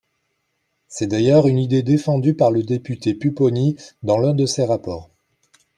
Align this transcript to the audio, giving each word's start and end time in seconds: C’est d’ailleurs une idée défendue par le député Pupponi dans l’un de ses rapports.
C’est 0.87 1.05
d’ailleurs 1.05 1.45
une 1.47 1.59
idée 1.59 1.83
défendue 1.83 2.33
par 2.33 2.49
le 2.49 2.63
député 2.63 3.13
Pupponi 3.13 3.75
dans 4.01 4.17
l’un 4.17 4.33
de 4.33 4.47
ses 4.47 4.63
rapports. 4.65 5.11